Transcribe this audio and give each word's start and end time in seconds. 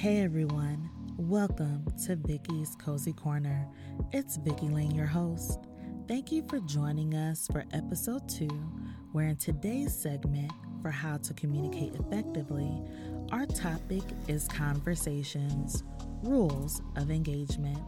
Hey 0.00 0.20
everyone, 0.20 0.88
welcome 1.16 1.84
to 2.06 2.14
Vicki's 2.14 2.76
Cozy 2.76 3.12
Corner. 3.12 3.66
It's 4.12 4.36
Vicki 4.36 4.68
Laine, 4.68 4.94
your 4.94 5.08
host. 5.08 5.58
Thank 6.06 6.30
you 6.30 6.46
for 6.48 6.60
joining 6.60 7.14
us 7.14 7.48
for 7.50 7.64
episode 7.72 8.28
two, 8.28 8.46
where 9.10 9.26
in 9.26 9.34
today's 9.34 9.92
segment 9.92 10.52
for 10.82 10.92
how 10.92 11.16
to 11.16 11.34
communicate 11.34 11.96
effectively, 11.96 12.80
our 13.32 13.44
topic 13.44 14.04
is 14.28 14.46
conversations, 14.46 15.82
rules 16.22 16.80
of 16.94 17.10
engagement. 17.10 17.80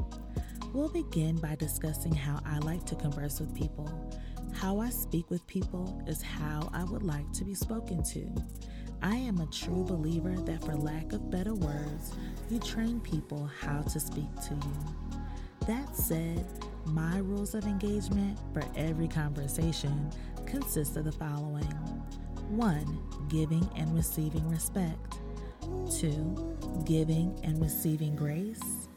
We'll 0.74 0.88
begin 0.88 1.36
by 1.36 1.54
discussing 1.54 2.12
how 2.12 2.40
I 2.44 2.58
like 2.58 2.84
to 2.86 2.96
converse 2.96 3.38
with 3.38 3.54
people. 3.54 3.88
How 4.52 4.80
I 4.80 4.90
speak 4.90 5.30
with 5.30 5.46
people 5.46 6.02
is 6.08 6.20
how 6.20 6.70
I 6.74 6.82
would 6.82 7.04
like 7.04 7.30
to 7.34 7.44
be 7.44 7.54
spoken 7.54 8.02
to. 8.02 8.28
I 9.02 9.16
am 9.16 9.40
a 9.40 9.46
true 9.46 9.84
believer 9.84 10.34
that, 10.42 10.62
for 10.62 10.74
lack 10.76 11.12
of 11.12 11.30
better 11.30 11.54
words, 11.54 12.14
you 12.50 12.58
train 12.58 13.00
people 13.00 13.50
how 13.60 13.80
to 13.82 14.00
speak 14.00 14.34
to 14.48 14.54
you. 14.54 15.18
That 15.66 15.96
said, 15.96 16.46
my 16.84 17.18
rules 17.18 17.54
of 17.54 17.64
engagement 17.64 18.38
for 18.52 18.62
every 18.76 19.08
conversation 19.08 20.10
consist 20.46 20.96
of 20.96 21.04
the 21.04 21.12
following 21.12 21.64
1. 22.50 22.98
Giving 23.28 23.68
and 23.76 23.94
receiving 23.94 24.48
respect, 24.50 25.18
2. 25.98 26.82
Giving 26.84 27.38
and 27.42 27.60
receiving 27.62 28.16
grace, 28.16 28.88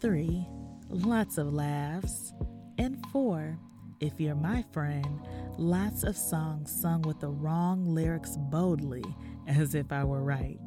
3. 0.00 0.46
Lots 0.88 1.38
of 1.38 1.52
laughs, 1.52 2.32
and 2.78 3.04
4. 3.12 3.58
If 4.00 4.20
you're 4.20 4.34
my 4.34 4.64
friend, 4.72 5.20
lots 5.56 6.02
of 6.02 6.16
songs 6.16 6.72
sung 6.72 7.02
with 7.02 7.20
the 7.20 7.30
wrong 7.30 7.86
lyrics 7.86 8.36
boldly 8.36 9.04
as 9.46 9.74
if 9.74 9.92
I 9.92 10.04
were 10.04 10.22
right. 10.22 10.58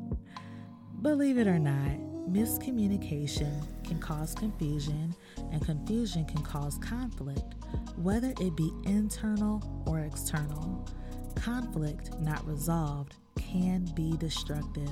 Believe 1.02 1.38
it 1.38 1.48
or 1.48 1.60
not, 1.60 1.98
miscommunication 2.30 3.64
can 3.86 4.00
cause 4.00 4.34
confusion, 4.34 5.16
and 5.52 5.64
confusion 5.64 6.26
can 6.26 6.42
cause 6.42 6.78
conflict, 6.80 7.56
whether 7.98 8.34
it 8.40 8.56
be 8.56 8.72
internal 8.86 9.84
or 9.86 10.00
external. 10.00 10.88
Conflict 11.36 12.18
not 12.20 12.46
resolved 12.48 13.16
can 13.36 13.86
be 13.96 14.18
destructive. 14.18 14.90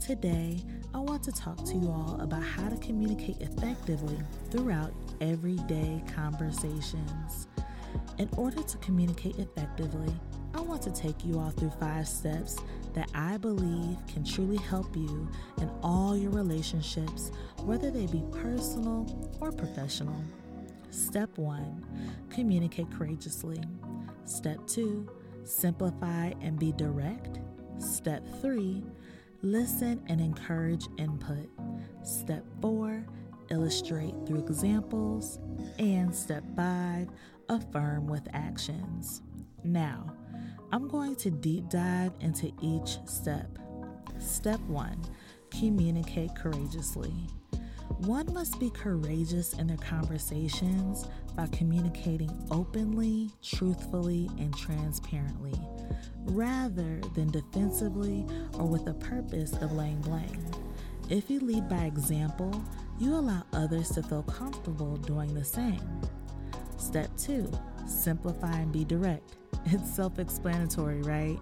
Today, 0.00 0.62
I 0.94 0.98
want 0.98 1.22
to 1.24 1.32
talk 1.32 1.64
to 1.64 1.74
you 1.74 1.88
all 1.88 2.18
about 2.20 2.42
how 2.42 2.68
to 2.68 2.76
communicate 2.76 3.40
effectively 3.40 4.18
throughout 4.50 4.92
everyday 5.20 6.02
conversations. 6.14 7.48
In 8.18 8.28
order 8.36 8.62
to 8.62 8.78
communicate 8.78 9.38
effectively, 9.38 10.14
I 10.56 10.60
want 10.62 10.80
to 10.82 10.90
take 10.90 11.22
you 11.22 11.38
all 11.38 11.50
through 11.50 11.72
five 11.78 12.08
steps 12.08 12.56
that 12.94 13.10
I 13.14 13.36
believe 13.36 13.98
can 14.06 14.24
truly 14.24 14.56
help 14.56 14.96
you 14.96 15.28
in 15.60 15.70
all 15.82 16.16
your 16.16 16.30
relationships, 16.30 17.30
whether 17.60 17.90
they 17.90 18.06
be 18.06 18.24
personal 18.32 19.06
or 19.38 19.52
professional. 19.52 20.18
Step 20.90 21.36
one, 21.36 21.84
communicate 22.30 22.90
courageously. 22.90 23.60
Step 24.24 24.66
two, 24.66 25.06
simplify 25.44 26.32
and 26.40 26.58
be 26.58 26.72
direct. 26.72 27.38
Step 27.76 28.26
three, 28.40 28.82
listen 29.42 30.02
and 30.06 30.22
encourage 30.22 30.86
input. 30.96 31.50
Step 32.02 32.46
four, 32.62 33.04
illustrate 33.50 34.14
through 34.26 34.38
examples. 34.38 35.38
And 35.78 36.14
step 36.14 36.44
five, 36.56 37.08
affirm 37.50 38.06
with 38.06 38.26
actions. 38.32 39.20
Now, 39.62 40.14
I'm 40.76 40.88
going 40.88 41.16
to 41.16 41.30
deep 41.30 41.70
dive 41.70 42.12
into 42.20 42.52
each 42.60 42.98
step. 43.06 43.48
Step 44.18 44.60
one 44.60 45.00
communicate 45.50 46.36
courageously. 46.36 47.14
One 48.00 48.30
must 48.34 48.60
be 48.60 48.68
courageous 48.68 49.54
in 49.54 49.68
their 49.68 49.78
conversations 49.78 51.06
by 51.34 51.46
communicating 51.46 52.30
openly, 52.50 53.30
truthfully, 53.42 54.28
and 54.38 54.54
transparently, 54.54 55.58
rather 56.24 57.00
than 57.14 57.30
defensively 57.30 58.26
or 58.58 58.66
with 58.66 58.84
the 58.84 58.92
purpose 58.92 59.54
of 59.54 59.72
laying 59.72 60.02
blame. 60.02 60.44
If 61.08 61.30
you 61.30 61.40
lead 61.40 61.70
by 61.70 61.84
example, 61.84 62.62
you 62.98 63.14
allow 63.14 63.44
others 63.54 63.88
to 63.92 64.02
feel 64.02 64.24
comfortable 64.24 64.98
doing 64.98 65.32
the 65.32 65.42
same. 65.42 66.02
Step 66.76 67.08
two 67.16 67.50
simplify 67.86 68.58
and 68.58 68.72
be 68.72 68.84
direct. 68.84 69.36
It's 69.72 69.90
self 69.94 70.20
explanatory, 70.20 71.02
right? 71.02 71.40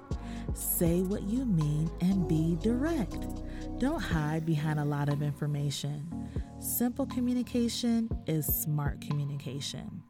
Say 0.55 1.03
what 1.03 1.25
you 1.25 1.45
mean 1.45 1.91
and 2.01 2.27
be 2.27 2.57
direct. 2.63 3.27
Don't 3.79 4.01
hide 4.01 4.47
behind 4.47 4.81
a 4.81 4.85
lot 4.85 5.11
of 5.11 5.21
information. 5.23 6.31
Simple 6.59 7.05
communication 7.05 8.09
is 8.27 8.47
smart 8.47 9.03
communication. 9.03 10.03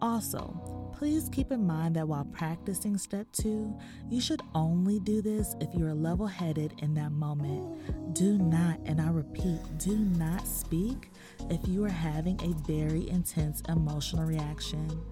Also, 0.00 0.92
please 0.96 1.28
keep 1.30 1.52
in 1.52 1.66
mind 1.66 1.96
that 1.96 2.08
while 2.08 2.24
practicing 2.24 2.96
step 2.96 3.26
two, 3.32 3.76
you 4.08 4.20
should 4.20 4.40
only 4.54 4.98
do 5.00 5.20
this 5.20 5.54
if 5.60 5.74
you 5.74 5.86
are 5.86 5.94
level 5.94 6.26
headed 6.26 6.72
in 6.78 6.94
that 6.94 7.12
moment. 7.12 8.14
Do 8.14 8.38
not, 8.38 8.78
and 8.86 8.98
I 9.00 9.10
repeat, 9.10 9.58
do 9.76 9.96
not 9.98 10.46
speak 10.46 11.10
if 11.50 11.60
you 11.68 11.84
are 11.84 11.90
having 11.90 12.40
a 12.42 12.54
very 12.66 13.10
intense 13.10 13.62
emotional 13.68 14.24
reaction. 14.24 15.02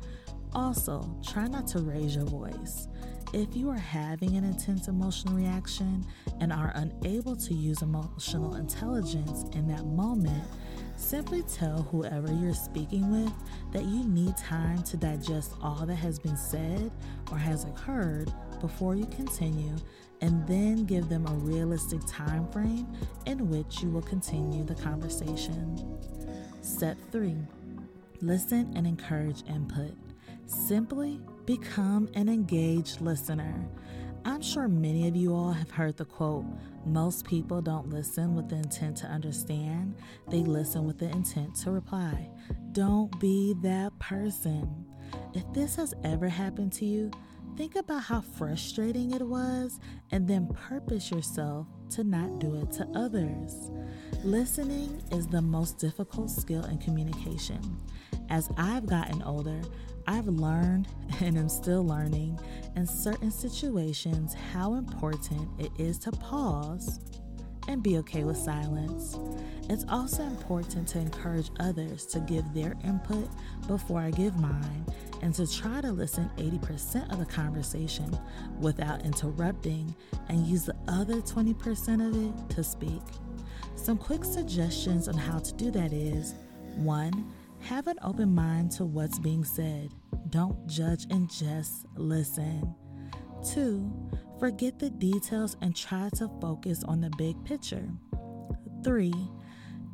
Also, 0.55 1.09
try 1.27 1.47
not 1.47 1.67
to 1.69 1.79
raise 1.79 2.17
your 2.17 2.25
voice. 2.25 2.89
If 3.33 3.55
you 3.55 3.71
are 3.71 3.79
having 3.79 4.37
an 4.37 4.43
intense 4.43 4.89
emotional 4.89 5.35
reaction 5.35 6.05
and 6.41 6.53
are 6.53 6.73
unable 6.75 7.37
to 7.37 7.55
use 7.55 7.83
emotional 7.83 8.57
intelligence 8.57 9.45
in 9.55 9.69
that 9.69 9.87
moment, 9.87 10.43
simply 10.97 11.43
tell 11.43 11.83
whoever 11.93 12.33
you're 12.33 12.53
speaking 12.55 13.11
with 13.13 13.33
that 13.73 13.85
you 13.85 14.03
need 14.05 14.37
time 14.37 14.83
to 14.83 14.97
digest 14.97 15.55
all 15.63 15.87
that 15.87 15.95
has 15.95 16.19
been 16.19 16.37
said 16.37 16.91
or 17.31 17.39
has 17.39 17.65
occurred 17.65 18.33
before 18.61 18.97
you 18.97 19.07
continue 19.07 19.77
and 20.21 20.47
then 20.49 20.85
give 20.85 21.09
them 21.09 21.27
a 21.27 21.33
realistic 21.35 22.01
time 22.09 22.51
frame 22.51 22.87
in 23.27 23.49
which 23.49 23.81
you 23.81 23.89
will 23.91 24.03
continue 24.03 24.65
the 24.65 24.75
conversation. 24.75 25.99
Step 26.63 26.99
3. 27.13 27.37
Listen 28.21 28.73
and 28.75 28.87
encourage 28.87 29.45
input. 29.49 29.93
Simply 30.51 31.21
become 31.47 32.09
an 32.15 32.29
engaged 32.29 33.01
listener. 33.01 33.69
I'm 34.25 34.43
sure 34.43 34.67
many 34.67 35.07
of 35.07 35.15
you 35.15 35.33
all 35.33 35.53
have 35.53 35.71
heard 35.71 35.97
the 35.97 36.05
quote 36.05 36.45
most 36.85 37.25
people 37.25 37.63
don't 37.63 37.89
listen 37.89 38.35
with 38.35 38.49
the 38.49 38.57
intent 38.57 38.97
to 38.99 39.07
understand, 39.07 39.95
they 40.29 40.41
listen 40.41 40.87
with 40.87 40.99
the 40.99 41.09
intent 41.09 41.55
to 41.61 41.71
reply. 41.71 42.29
Don't 42.73 43.17
be 43.21 43.55
that 43.63 43.97
person. 44.01 44.87
If 45.35 45.45
this 45.53 45.77
has 45.77 45.95
ever 46.03 46.29
happened 46.29 46.73
to 46.75 46.85
you, 46.85 47.13
think 47.57 47.77
about 47.77 48.03
how 48.03 48.21
frustrating 48.21 49.13
it 49.13 49.23
was 49.23 49.79
and 50.11 50.27
then 50.27 50.49
purpose 50.49 51.13
yourself 51.13 51.69
to 51.91 52.03
not 52.03 52.41
do 52.41 52.57
it 52.57 52.73
to 52.73 52.89
others. 52.97 53.71
Listening 54.25 55.01
is 55.13 55.29
the 55.29 55.43
most 55.43 55.79
difficult 55.79 56.29
skill 56.29 56.65
in 56.65 56.79
communication. 56.79 57.61
As 58.31 58.49
I've 58.57 58.87
gotten 58.87 59.23
older, 59.23 59.61
I've 60.07 60.29
learned 60.29 60.89
and 61.21 61.37
am 61.37 61.49
still 61.49 61.85
learning 61.85 62.39
in 62.77 62.87
certain 62.87 63.31
situations 63.31 64.35
how 64.53 64.75
important 64.75 65.49
it 65.59 65.73
is 65.79 65.99
to 66.01 66.13
pause 66.13 67.01
and 67.69 67.83
be 67.83 67.99
okay 67.99 68.25
with 68.25 68.37
silence. 68.37 69.19
It's 69.69 69.85
also 69.89 70.23
important 70.23 70.89
to 70.89 70.99
encourage 70.99 71.51
others 71.61 72.07
to 72.07 72.21
give 72.21 72.53
their 72.55 72.77
input 72.85 73.29
before 73.69 74.01
I 74.01 74.11
give 74.11 74.37
mine 74.41 74.87
and 75.23 75.35
to 75.35 75.47
try 75.47 75.81
to 75.81 75.93
listen 75.93 76.31
80% 76.37 77.13
of 77.13 77.19
the 77.19 77.27
conversation 77.27 78.19
without 78.59 79.05
interrupting 79.05 79.95
and 80.29 80.47
use 80.47 80.65
the 80.65 80.77
other 80.89 81.17
20% 81.21 82.09
of 82.09 82.51
it 82.51 82.55
to 82.57 82.65
speak. 82.65 83.03
Some 83.77 83.99
quick 83.99 84.25
suggestions 84.25 85.07
on 85.07 85.15
how 85.15 85.39
to 85.39 85.53
do 85.55 85.71
that 85.71 85.93
is 85.93 86.35
1 86.77 87.33
have 87.61 87.87
an 87.87 87.99
open 88.03 88.35
mind 88.35 88.71
to 88.73 88.85
what's 88.85 89.19
being 89.19 89.45
said. 89.45 89.91
Don't 90.31 90.67
judge 90.67 91.07
and 91.11 91.31
just 91.31 91.87
listen. 91.97 92.75
Two, 93.53 93.91
forget 94.39 94.79
the 94.79 94.91
details 94.91 95.57
and 95.61 95.75
try 95.75 96.09
to 96.17 96.29
focus 96.41 96.85
on 96.85 97.01
the 97.01 97.11
big 97.17 97.43
picture. 97.45 97.89
Three, 98.83 99.15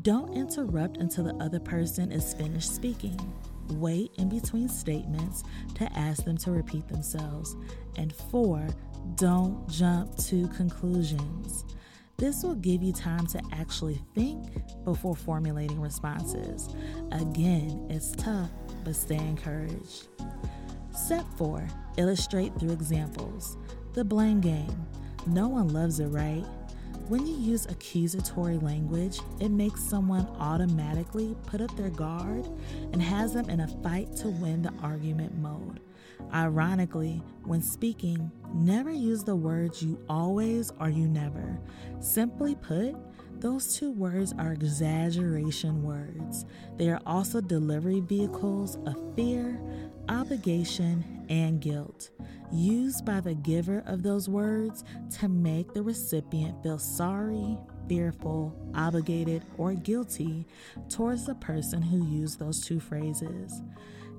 don't 0.02 0.34
interrupt 0.34 0.98
until 0.98 1.24
the 1.24 1.34
other 1.42 1.60
person 1.60 2.12
is 2.12 2.34
finished 2.34 2.74
speaking. 2.74 3.18
Wait 3.70 4.12
in 4.16 4.28
between 4.28 4.68
statements 4.68 5.42
to 5.74 5.92
ask 5.98 6.24
them 6.24 6.36
to 6.38 6.52
repeat 6.52 6.86
themselves. 6.86 7.56
And 7.96 8.14
four, 8.14 8.66
don't 9.16 9.68
jump 9.68 10.16
to 10.26 10.46
conclusions. 10.48 11.64
This 12.18 12.42
will 12.42 12.54
give 12.54 12.82
you 12.82 12.92
time 12.94 13.26
to 13.28 13.42
actually 13.52 14.00
think 14.14 14.46
before 14.84 15.14
formulating 15.14 15.80
responses. 15.80 16.68
Again, 17.12 17.86
it's 17.90 18.12
tough, 18.12 18.50
but 18.84 18.96
stay 18.96 19.18
encouraged. 19.18 20.08
Step 20.94 21.26
4 21.36 21.68
Illustrate 21.98 22.58
through 22.58 22.72
examples. 22.72 23.58
The 23.92 24.04
blame 24.04 24.40
game. 24.40 24.86
No 25.26 25.48
one 25.48 25.68
loves 25.68 26.00
it, 26.00 26.06
right? 26.06 26.44
When 27.08 27.26
you 27.26 27.36
use 27.36 27.66
accusatory 27.66 28.56
language, 28.58 29.20
it 29.38 29.50
makes 29.50 29.82
someone 29.82 30.26
automatically 30.38 31.36
put 31.46 31.60
up 31.60 31.76
their 31.76 31.90
guard 31.90 32.48
and 32.92 33.02
has 33.02 33.34
them 33.34 33.50
in 33.50 33.60
a 33.60 33.68
fight 33.82 34.16
to 34.16 34.28
win 34.28 34.62
the 34.62 34.72
argument 34.82 35.36
mode. 35.38 35.80
Ironically, 36.32 37.22
when 37.44 37.62
speaking, 37.62 38.30
never 38.54 38.90
use 38.90 39.24
the 39.24 39.36
words 39.36 39.82
you 39.82 39.98
always 40.08 40.72
or 40.80 40.88
you 40.90 41.06
never. 41.08 41.58
Simply 42.00 42.54
put, 42.56 42.94
those 43.40 43.76
two 43.76 43.92
words 43.92 44.34
are 44.38 44.52
exaggeration 44.52 45.82
words. 45.82 46.46
They 46.76 46.88
are 46.88 47.00
also 47.06 47.40
delivery 47.40 48.00
vehicles 48.00 48.76
of 48.86 48.96
fear, 49.14 49.60
obligation, 50.08 51.26
and 51.28 51.60
guilt, 51.60 52.10
used 52.52 53.04
by 53.04 53.20
the 53.20 53.34
giver 53.34 53.82
of 53.86 54.02
those 54.02 54.28
words 54.28 54.84
to 55.18 55.28
make 55.28 55.74
the 55.74 55.82
recipient 55.82 56.62
feel 56.62 56.78
sorry, 56.78 57.58
fearful, 57.88 58.54
obligated, 58.74 59.44
or 59.58 59.74
guilty 59.74 60.46
towards 60.88 61.26
the 61.26 61.34
person 61.34 61.82
who 61.82 62.06
used 62.06 62.38
those 62.38 62.64
two 62.64 62.80
phrases. 62.80 63.62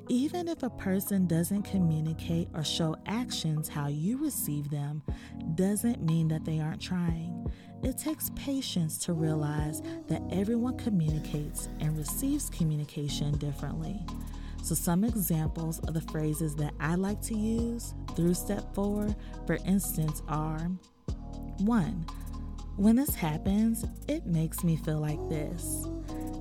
Even 0.10 0.48
if 0.48 0.64
a 0.64 0.70
person 0.70 1.28
doesn't 1.28 1.64
communicate 1.64 2.48
or 2.54 2.64
show 2.64 2.96
actions 3.08 3.68
how 3.68 3.88
you 3.88 4.18
receive 4.18 4.70
them, 4.70 5.02
doesn't 5.56 6.02
mean 6.02 6.30
that 6.30 6.46
they 6.46 6.62
aren't 6.62 6.82
trying. 6.82 7.46
It 7.84 7.98
takes 7.98 8.32
patience 8.36 8.98
to 9.00 9.12
realize 9.12 9.82
that 10.08 10.22
everyone 10.32 10.78
communicates 10.78 11.68
and 11.82 11.98
receives 11.98 12.50
communication 12.50 13.38
differently. 13.38 14.00
So, 14.64 14.76
some 14.76 15.04
examples 15.04 15.80
of 15.80 15.94
the 15.94 16.02
phrases 16.02 16.56
that 16.56 16.74
I 16.80 16.96
like 16.96 17.22
to 17.24 17.36
use 17.36 17.94
through 18.16 18.34
step 18.34 18.74
four, 18.74 19.14
for 19.46 19.58
instance, 19.66 20.22
are 20.30 20.72
one, 21.60 22.06
when 22.78 22.96
this 22.96 23.14
happens, 23.14 23.84
it 24.08 24.26
makes 24.26 24.64
me 24.64 24.78
feel 24.78 25.00
like 25.00 25.20
this, 25.30 25.86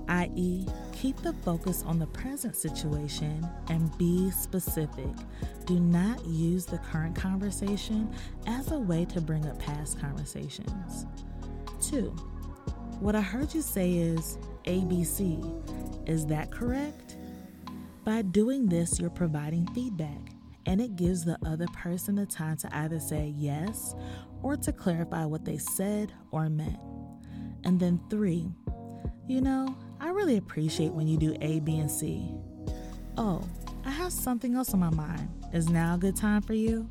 i.e., 0.09 0.67
keep 0.93 1.17
the 1.19 1.33
focus 1.33 1.83
on 1.87 1.99
the 1.99 2.07
present 2.09 2.57
situation 2.57 3.47
and 3.69 3.97
be 3.99 4.31
specific. 4.31 5.15
Do 5.65 5.79
not 5.81 6.25
use 6.25 6.67
the 6.67 6.79
current 6.79 7.17
conversation 7.17 8.13
as 8.47 8.73
a 8.73 8.79
way 8.79 9.05
to 9.07 9.21
bring 9.21 9.47
up 9.47 9.59
past 9.59 10.01
conversations. 10.01 11.07
Two, 11.81 12.15
what 13.01 13.15
I 13.15 13.21
heard 13.21 13.53
you 13.55 13.63
say 13.63 13.93
is 13.93 14.39
ABC. 14.65 16.09
Is 16.09 16.27
that 16.27 16.51
correct? 16.51 17.17
By 18.05 18.23
doing 18.23 18.67
this, 18.67 19.01
you're 19.01 19.11
providing 19.11 19.67
feedback, 19.75 20.31
and 20.65 20.81
it 20.81 20.97
gives 20.97 21.25
the 21.25 21.39
other 21.45 21.67
person 21.69 22.15
the 22.15 22.27
time 22.27 22.57
to 22.59 22.77
either 22.77 23.01
say 23.01 23.35
yes 23.37 23.95
or 24.43 24.57
to 24.57 24.73
clarify 24.73 25.25
what 25.25 25.45
they 25.45 25.59
said 25.59 26.13
or 26.31 26.49
meant. 26.49 26.79
And 27.65 27.81
then, 27.81 28.01
three, 28.09 28.49
you 29.27 29.41
know, 29.41 29.77
I 30.01 30.11
really 30.11 30.37
appreciate 30.37 30.93
when 30.93 31.09
you 31.09 31.17
do 31.17 31.37
A, 31.41 31.61
B, 31.61 31.79
and 31.79 31.91
C. 31.91 32.31
Oh, 33.17 33.43
I 33.85 33.91
have 33.91 34.13
something 34.13 34.55
else 34.55 34.75
on 34.75 34.81
my 34.81 34.91
mind. 34.91 35.29
Is 35.53 35.69
now 35.69 35.95
a 35.95 35.99
good 35.99 36.17
time 36.17 36.43
for 36.43 36.55
you? 36.55 36.89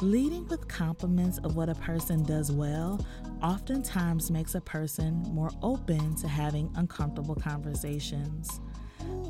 Leading 0.00 0.46
with 0.48 0.68
compliments 0.68 1.38
of 1.38 1.56
what 1.56 1.68
a 1.68 1.74
person 1.74 2.22
does 2.22 2.52
well 2.52 3.04
oftentimes 3.42 4.30
makes 4.30 4.54
a 4.54 4.60
person 4.60 5.22
more 5.30 5.50
open 5.62 6.14
to 6.16 6.28
having 6.28 6.70
uncomfortable 6.76 7.34
conversations. 7.34 8.60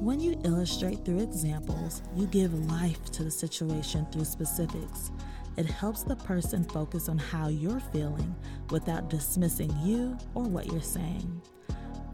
When 0.00 0.20
you 0.20 0.40
illustrate 0.44 1.04
through 1.04 1.20
examples, 1.20 2.02
you 2.14 2.26
give 2.26 2.52
life 2.70 3.04
to 3.12 3.24
the 3.24 3.30
situation 3.30 4.06
through 4.10 4.24
specifics. 4.24 5.10
It 5.56 5.66
helps 5.66 6.02
the 6.02 6.16
person 6.16 6.64
focus 6.64 7.08
on 7.08 7.18
how 7.18 7.48
you're 7.48 7.80
feeling 7.80 8.34
without 8.70 9.08
dismissing 9.08 9.74
you 9.82 10.16
or 10.34 10.44
what 10.44 10.66
you're 10.66 10.80
saying. 10.80 11.42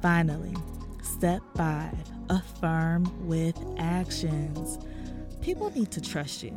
Finally, 0.04 0.54
step 1.02 1.40
five 1.56 1.96
affirm 2.28 3.26
with 3.26 3.58
actions. 3.78 4.78
People 5.40 5.70
need 5.70 5.90
to 5.92 5.98
trust 5.98 6.42
you. 6.42 6.52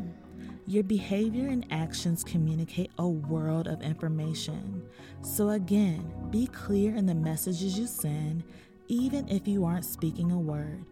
Your 0.65 0.83
behavior 0.83 1.47
and 1.47 1.65
actions 1.71 2.25
communicate 2.25 2.91
a 2.97 3.07
world 3.07 3.69
of 3.69 3.81
information. 3.81 4.85
So, 5.21 5.51
again, 5.51 6.11
be 6.29 6.47
clear 6.47 6.93
in 6.93 7.05
the 7.05 7.15
messages 7.15 7.79
you 7.79 7.87
send 7.87 8.43
even 8.87 9.27
if 9.27 9.47
you 9.47 9.65
aren't 9.65 9.85
speaking 9.85 10.31
a 10.31 10.39
word. 10.39 10.85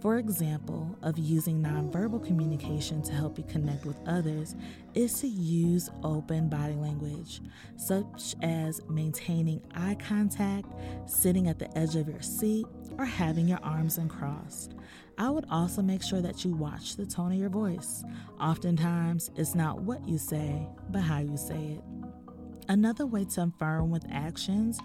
For 0.00 0.18
example, 0.18 0.98
of 1.02 1.18
using 1.18 1.62
nonverbal 1.62 2.26
communication 2.26 3.02
to 3.02 3.12
help 3.12 3.38
you 3.38 3.44
connect 3.44 3.84
with 3.84 3.96
others 4.06 4.56
is 4.94 5.20
to 5.20 5.28
use 5.28 5.90
open 6.02 6.48
body 6.48 6.74
language, 6.74 7.40
such 7.76 8.34
as 8.42 8.80
maintaining 8.88 9.62
eye 9.74 9.96
contact, 10.06 10.66
sitting 11.06 11.46
at 11.48 11.58
the 11.58 11.76
edge 11.78 11.94
of 11.94 12.08
your 12.08 12.22
seat, 12.22 12.66
or 12.98 13.04
having 13.04 13.46
your 13.46 13.60
arms 13.62 13.98
uncrossed. 13.98 14.74
I 15.18 15.30
would 15.30 15.46
also 15.50 15.82
make 15.82 16.02
sure 16.02 16.20
that 16.20 16.44
you 16.44 16.52
watch 16.52 16.96
the 16.96 17.06
tone 17.06 17.32
of 17.32 17.38
your 17.38 17.50
voice. 17.50 18.02
Oftentimes, 18.40 19.30
it's 19.36 19.54
not 19.54 19.82
what 19.82 20.06
you 20.08 20.18
say, 20.18 20.66
but 20.90 21.00
how 21.00 21.20
you 21.20 21.36
say 21.36 21.78
it. 21.78 21.84
Another 22.68 23.06
way 23.06 23.24
to 23.24 23.42
affirm 23.42 23.90
with 23.90 24.06
actions 24.10 24.78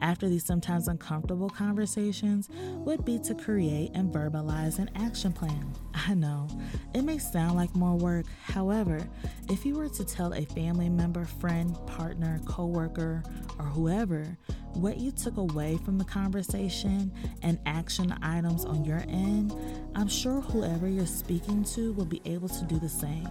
after 0.00 0.28
these 0.28 0.44
sometimes 0.44 0.88
uncomfortable 0.88 1.48
conversations 1.48 2.48
would 2.52 3.04
be 3.04 3.18
to 3.20 3.34
create 3.34 3.90
and 3.94 4.12
verbalize 4.12 4.78
an 4.78 4.90
action 4.96 5.32
plan. 5.32 5.72
I 5.94 6.14
know 6.14 6.48
it 6.94 7.02
may 7.02 7.18
sound 7.18 7.56
like 7.56 7.74
more 7.74 7.96
work. 7.96 8.26
However, 8.42 9.08
if 9.48 9.64
you 9.64 9.74
were 9.74 9.88
to 9.88 10.04
tell 10.04 10.34
a 10.34 10.44
family 10.44 10.88
member, 10.88 11.24
friend, 11.24 11.76
partner, 11.86 12.40
coworker, 12.44 13.22
or 13.58 13.64
whoever 13.64 14.36
what 14.74 14.98
you 14.98 15.10
took 15.10 15.36
away 15.36 15.78
from 15.84 15.98
the 15.98 16.04
conversation 16.04 17.12
and 17.42 17.58
action 17.66 18.12
items 18.22 18.64
on 18.64 18.84
your 18.84 19.02
end, 19.08 19.54
I'm 19.94 20.08
sure 20.08 20.40
whoever 20.40 20.88
you're 20.88 21.06
speaking 21.06 21.64
to 21.64 21.92
will 21.92 22.04
be 22.04 22.22
able 22.24 22.48
to 22.48 22.64
do 22.64 22.78
the 22.78 22.88
same. 22.88 23.28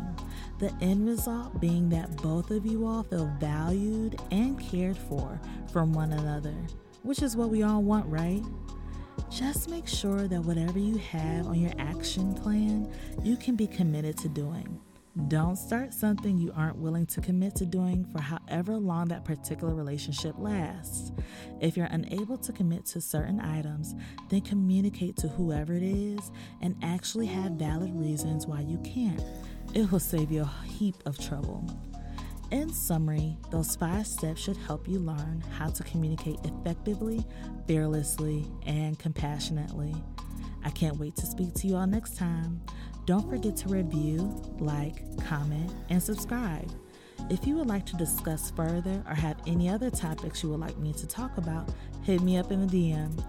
The 0.59 0.73
end 0.81 1.07
result 1.07 1.59
being 1.59 1.89
that 1.89 2.15
both 2.17 2.51
of 2.51 2.65
you 2.65 2.85
all 2.85 3.03
feel 3.03 3.31
valued 3.39 4.19
and 4.31 4.59
cared 4.59 4.97
for 4.97 5.39
from 5.71 5.93
one 5.93 6.11
another, 6.11 6.55
which 7.03 7.21
is 7.21 7.35
what 7.35 7.49
we 7.49 7.63
all 7.63 7.81
want, 7.81 8.05
right? 8.07 8.43
Just 9.29 9.69
make 9.69 9.87
sure 9.87 10.27
that 10.27 10.41
whatever 10.41 10.79
you 10.79 10.97
have 10.97 11.47
on 11.47 11.59
your 11.59 11.73
action 11.79 12.33
plan, 12.33 12.91
you 13.23 13.35
can 13.35 13.55
be 13.55 13.67
committed 13.67 14.17
to 14.17 14.29
doing. 14.29 14.79
Don't 15.27 15.57
start 15.57 15.93
something 15.93 16.37
you 16.37 16.53
aren't 16.55 16.77
willing 16.77 17.05
to 17.07 17.19
commit 17.19 17.53
to 17.55 17.65
doing 17.65 18.05
for 18.05 18.21
however 18.21 18.77
long 18.77 19.09
that 19.09 19.25
particular 19.25 19.75
relationship 19.75 20.35
lasts. 20.37 21.11
If 21.59 21.75
you're 21.75 21.87
unable 21.87 22.37
to 22.37 22.53
commit 22.53 22.85
to 22.87 23.01
certain 23.01 23.41
items, 23.41 23.93
then 24.29 24.39
communicate 24.39 25.17
to 25.17 25.27
whoever 25.27 25.73
it 25.73 25.83
is 25.83 26.31
and 26.61 26.77
actually 26.81 27.25
have 27.25 27.53
valid 27.53 27.93
reasons 27.93 28.47
why 28.47 28.61
you 28.61 28.77
can't. 28.85 29.21
It 29.73 29.91
will 29.91 29.99
save 29.99 30.31
you 30.31 30.43
a 30.43 30.65
heap 30.65 30.95
of 31.05 31.19
trouble. 31.19 31.65
In 32.51 32.71
summary, 32.71 33.37
those 33.49 33.75
five 33.75 34.07
steps 34.07 34.39
should 34.39 34.57
help 34.57 34.87
you 34.87 34.99
learn 34.99 35.43
how 35.57 35.71
to 35.71 35.83
communicate 35.83 36.39
effectively, 36.45 37.25
fearlessly, 37.67 38.47
and 38.65 38.97
compassionately. 38.97 39.93
I 40.63 40.69
can't 40.69 40.97
wait 40.97 41.15
to 41.17 41.25
speak 41.25 41.53
to 41.55 41.67
you 41.67 41.75
all 41.75 41.87
next 41.87 42.15
time. 42.15 42.61
Don't 43.05 43.27
forget 43.29 43.55
to 43.57 43.69
review, 43.69 44.41
like, 44.59 45.03
comment, 45.25 45.71
and 45.89 46.01
subscribe. 46.01 46.69
If 47.29 47.47
you 47.47 47.55
would 47.55 47.67
like 47.67 47.85
to 47.87 47.95
discuss 47.95 48.51
further 48.51 49.03
or 49.07 49.15
have 49.15 49.37
any 49.47 49.69
other 49.69 49.89
topics 49.89 50.43
you 50.43 50.49
would 50.49 50.59
like 50.59 50.77
me 50.77 50.93
to 50.93 51.07
talk 51.07 51.37
about, 51.37 51.69
hit 52.03 52.21
me 52.21 52.37
up 52.37 52.51
in 52.51 52.67
the 52.67 52.91
DM. 52.91 53.23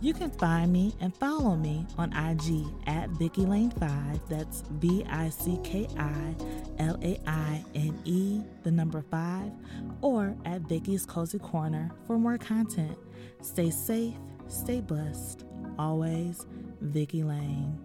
You 0.00 0.12
can 0.12 0.30
find 0.30 0.72
me 0.72 0.94
and 1.00 1.14
follow 1.14 1.54
me 1.54 1.86
on 1.96 2.12
IG 2.12 2.64
at 2.88 3.08
Vicki 3.10 3.46
Laine 3.46 3.70
5. 3.70 4.28
That's 4.28 4.62
V 4.72 5.04
I 5.08 5.28
C 5.28 5.60
K 5.62 5.86
I 5.96 6.34
L 6.80 6.98
A 7.02 7.20
I 7.26 7.64
N 7.76 8.00
E, 8.04 8.40
the 8.64 8.70
number 8.72 9.04
5, 9.10 9.52
or 10.00 10.34
at 10.44 10.62
Vicki's 10.62 11.06
Cozy 11.06 11.38
Corner 11.38 11.92
for 12.06 12.18
more 12.18 12.36
content. 12.36 12.98
Stay 13.42 13.70
safe, 13.70 14.14
stay 14.48 14.80
blessed. 14.80 15.44
Always, 15.78 16.46
Vicki 16.80 17.22
Laine. 17.22 17.78